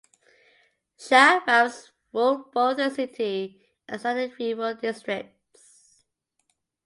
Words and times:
"Shahrabs" 0.97 1.91
ruled 2.11 2.51
both 2.53 2.77
the 2.77 2.89
city 2.89 3.69
and 3.87 3.99
the 3.99 4.01
surrounding 4.01 4.31
rural 4.57 4.73
districts. 4.73 6.01